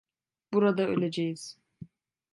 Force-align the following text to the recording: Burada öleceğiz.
Burada 0.53 0.87
öleceğiz. 0.87 1.57